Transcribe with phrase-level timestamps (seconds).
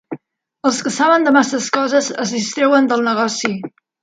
[0.69, 3.55] Els que saben de masses coses es distreuen del negoci